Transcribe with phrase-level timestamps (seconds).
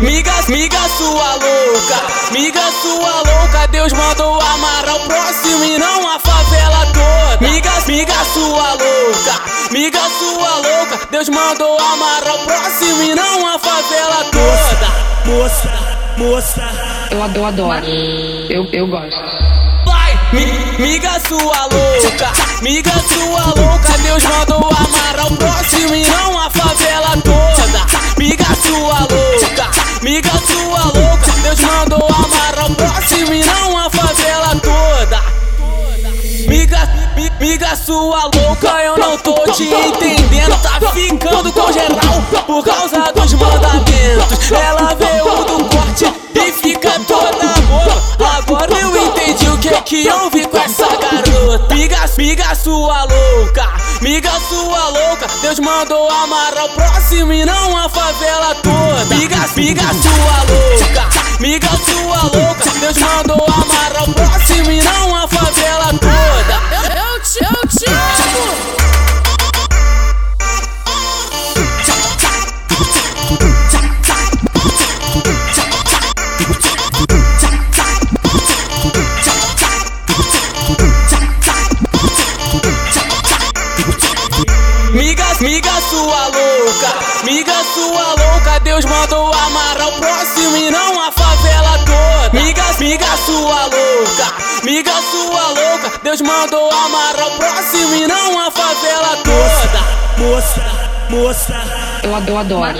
[0.00, 3.66] miga sua louca, miga sua louca.
[3.68, 7.50] Deus mandou amarrar o próximo e não a favela toda.
[7.50, 11.06] Miga, miga sua louca, miga sua louca.
[11.10, 15.08] Deus mandou amarrar o próximo e não a favela toda.
[15.26, 15.70] Moça,
[16.16, 16.62] moça,
[17.10, 17.86] Eu adoro, adoro.
[18.48, 19.20] Eu, eu gosto.
[19.84, 20.46] Vai, mi,
[20.78, 23.98] miga sua louca, miga sua louca.
[24.02, 26.97] Deus mandou amarrar o próximo e não a favela
[37.78, 40.60] sua louca, eu não tô te entendendo.
[40.60, 44.50] Tá ficando com geral por causa dos mandamentos.
[44.50, 48.08] Ela veio do corte e fica toda boa.
[48.36, 51.74] Agora eu entendi o que que houve com essa garota.
[51.74, 53.68] Miga, miga sua louca,
[54.00, 55.26] miga sua louca.
[55.42, 59.14] Deus mandou amarrar o próximo e não a favela toda.
[59.14, 61.08] Miga, miga sua louca,
[61.40, 61.67] miga
[85.40, 88.58] Miga, sua louca, miga sua louca.
[88.60, 92.42] Deus mandou amarrar o próximo e não a favela toda.
[92.42, 96.00] Miga, miga sua louca, miga sua louca.
[96.02, 99.80] Deus mandou amarrar o próximo e não a favela toda.
[100.18, 100.62] moça,
[101.08, 101.54] moça,
[102.02, 102.78] Eu adoro, adoro.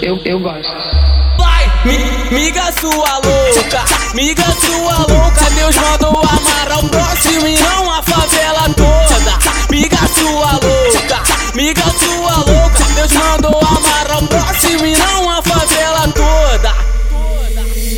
[0.00, 0.72] Eu, eu gosto.
[1.36, 1.98] Vai, mi,
[2.30, 5.50] miga sua louca, miga sua louca.
[5.50, 6.27] Deus mandou
[11.68, 12.84] miga sua louca.
[12.94, 16.74] Deus mandou amarrar o próximo e não a favela toda.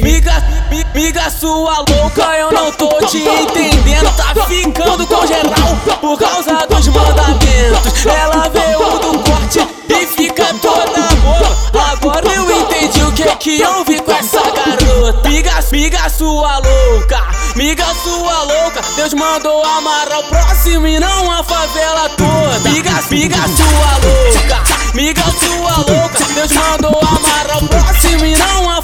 [0.03, 4.11] Miga, mi- miga sua louca, eu não tô te entendendo.
[4.17, 8.07] Tá ficando com geral por causa dos mandamentos.
[8.07, 11.91] Ela veio do corte e fica toda boa.
[11.93, 15.29] Agora eu entendi o que que houve com essa garota.
[15.29, 17.23] Miga, miga sua louca,
[17.55, 18.81] miga sua louca.
[18.97, 22.40] Deus mandou amarrar o próximo e não a favela toda.
[22.63, 24.63] Miga, miga sua louca,
[24.95, 26.25] miga sua louca.
[26.35, 28.80] Deus mandou amarrar o próximo e não a